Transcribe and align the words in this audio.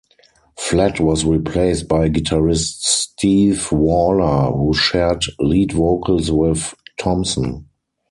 Flett 0.57 0.99
was 0.99 1.23
replaced 1.25 1.87
by 1.87 2.09
guitarist 2.09 2.79
Steve 2.79 3.71
Waller, 3.71 4.51
who 4.51 4.73
shared 4.73 5.23
lead 5.39 5.73
vocals 5.73 6.31
with 6.31 6.73
Thompson. 6.97 7.67